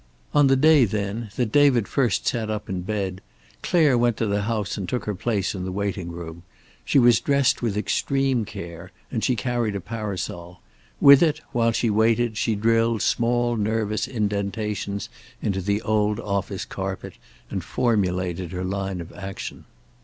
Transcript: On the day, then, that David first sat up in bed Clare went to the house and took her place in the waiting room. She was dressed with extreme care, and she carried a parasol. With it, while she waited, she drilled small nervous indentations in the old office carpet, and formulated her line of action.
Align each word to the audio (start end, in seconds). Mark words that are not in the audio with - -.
On 0.33 0.47
the 0.47 0.55
day, 0.55 0.83
then, 0.85 1.29
that 1.35 1.51
David 1.51 1.87
first 1.87 2.25
sat 2.25 2.49
up 2.49 2.67
in 2.67 2.81
bed 2.81 3.21
Clare 3.61 3.95
went 3.95 4.17
to 4.17 4.25
the 4.25 4.41
house 4.41 4.75
and 4.75 4.89
took 4.89 5.05
her 5.05 5.13
place 5.13 5.53
in 5.53 5.63
the 5.63 5.71
waiting 5.71 6.11
room. 6.11 6.41
She 6.83 6.97
was 6.97 7.19
dressed 7.19 7.61
with 7.61 7.77
extreme 7.77 8.43
care, 8.43 8.91
and 9.11 9.23
she 9.23 9.35
carried 9.35 9.75
a 9.75 9.79
parasol. 9.79 10.59
With 10.99 11.21
it, 11.21 11.39
while 11.51 11.71
she 11.71 11.91
waited, 11.91 12.35
she 12.35 12.55
drilled 12.55 13.03
small 13.03 13.55
nervous 13.55 14.07
indentations 14.07 15.07
in 15.39 15.51
the 15.51 15.83
old 15.83 16.19
office 16.19 16.65
carpet, 16.65 17.13
and 17.51 17.63
formulated 17.63 18.53
her 18.53 18.63
line 18.65 19.01
of 19.01 19.13
action. 19.13 19.65